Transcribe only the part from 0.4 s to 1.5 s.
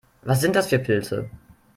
sind das für Pilze?